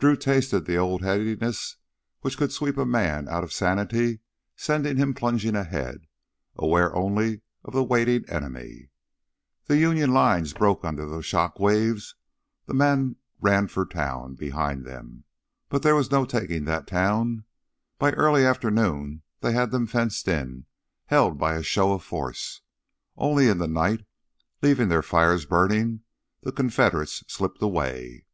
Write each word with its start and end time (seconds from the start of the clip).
Drew 0.00 0.16
tasted 0.16 0.64
the 0.66 0.76
old 0.78 1.00
headiness 1.04 1.76
which 2.22 2.36
could 2.36 2.50
sweep 2.50 2.76
a 2.76 2.84
man 2.84 3.28
out 3.28 3.44
of 3.44 3.52
sanity, 3.52 4.18
send 4.56 4.84
him 4.84 5.14
plunging 5.14 5.54
ahead, 5.54 6.08
aware 6.56 6.92
only 6.92 7.42
of 7.62 7.72
the 7.72 7.84
waiting 7.84 8.28
enemy. 8.28 8.90
The 9.66 9.78
Union 9.78 10.10
lines 10.12 10.54
broke 10.54 10.84
under 10.84 11.06
those 11.08 11.24
shock 11.24 11.60
waves; 11.60 12.16
men 12.66 13.14
ran 13.40 13.68
for 13.68 13.84
the 13.84 13.94
town 13.94 14.34
behind 14.34 14.84
them. 14.84 15.22
But 15.68 15.84
there 15.84 15.94
was 15.94 16.10
no 16.10 16.24
taking 16.24 16.64
that 16.64 16.88
town. 16.88 17.44
By 17.96 18.10
early 18.14 18.44
afternoon 18.44 19.22
they 19.38 19.52
had 19.52 19.70
them 19.70 19.86
fenced 19.86 20.26
in, 20.26 20.66
held 21.06 21.38
by 21.38 21.54
a 21.54 21.62
show 21.62 21.92
of 21.92 22.02
force. 22.02 22.62
Only 23.16 23.46
in 23.46 23.58
the 23.58 23.68
night, 23.68 24.04
leaving 24.62 24.88
their 24.88 25.00
fires 25.02 25.46
burning, 25.46 26.00
the 26.42 26.50
Confederates 26.50 27.22
slipped 27.28 27.62
away. 27.62 28.24